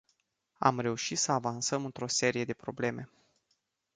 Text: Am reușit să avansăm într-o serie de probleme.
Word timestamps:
Am 0.57 0.79
reușit 0.79 1.17
să 1.17 1.31
avansăm 1.31 1.85
într-o 1.85 2.07
serie 2.07 2.45
de 2.45 2.53
probleme. 2.53 3.09